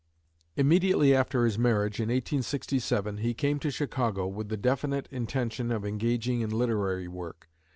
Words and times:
Immediately 0.55 1.13
after 1.13 1.45
his 1.45 1.59
marriage, 1.59 1.99
in 1.99 2.07
1867, 2.09 3.17
he 3.17 3.35
came 3.35 3.59
to 3.59 3.69
Chicago, 3.69 4.25
with 4.25 4.49
the 4.49 4.57
definite 4.57 5.07
intention 5.11 5.71
of 5.71 5.85
engaging 5.85 6.41
in 6.41 6.49
literary 6.49 7.07
work. 7.07 7.47